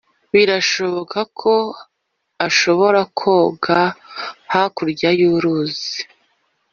[0.33, 1.53] birashoboka ko
[2.47, 3.79] ashobora koga
[4.53, 5.97] hakurya y'uruzi.